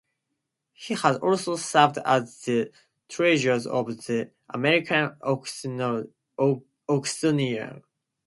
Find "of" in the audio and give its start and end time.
3.71-3.85